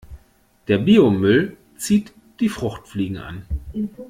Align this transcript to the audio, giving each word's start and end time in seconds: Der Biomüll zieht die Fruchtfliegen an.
Der 0.67 0.79
Biomüll 0.79 1.57
zieht 1.77 2.11
die 2.39 2.49
Fruchtfliegen 2.49 3.17
an. 3.17 3.45